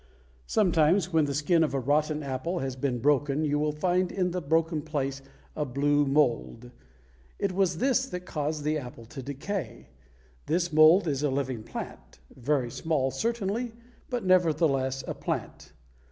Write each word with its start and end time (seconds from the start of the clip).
Sometimes 0.47 1.13
when 1.13 1.25
the 1.25 1.33
skin 1.35 1.63
of 1.63 1.75
a 1.75 1.79
rotten 1.79 2.23
apple 2.23 2.57
has 2.57 2.75
been 2.75 2.97
broken 2.97 3.43
you 3.45 3.59
will 3.59 3.71
find 3.71 4.11
in 4.11 4.31
the 4.31 4.41
broken 4.41 4.81
place 4.81 5.21
a 5.55 5.63
blue 5.63 6.07
mold. 6.07 6.71
It 7.37 7.51
was 7.51 7.77
this 7.77 8.07
that 8.07 8.21
caused 8.25 8.63
the 8.63 8.79
apple 8.79 9.05
to 9.05 9.21
decay. 9.21 9.89
This 10.47 10.73
mold 10.73 11.05
is 11.07 11.21
a 11.21 11.29
living 11.29 11.61
plant; 11.61 12.17
very 12.35 12.71
small, 12.71 13.11
certainly, 13.11 13.73
but 14.09 14.23
nevertheless 14.25 15.03
a 15.05 15.13
plant. 15.13 15.71